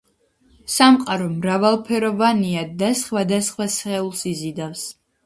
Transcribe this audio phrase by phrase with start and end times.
[0.75, 4.89] სამყარო მრავალფეროვანია და სხვადასხვა სხეულს იზიდავს